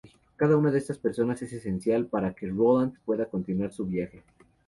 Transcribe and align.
Cada 0.35 0.57
una 0.57 0.71
de 0.71 0.79
estas 0.79 0.97
personas 0.97 1.43
es 1.43 1.53
esencial 1.53 2.07
para 2.07 2.33
que 2.33 2.47
Roland 2.47 2.97
pueda 3.05 3.27
continuar 3.29 3.71
su 3.71 3.85
viaje. 3.85 4.23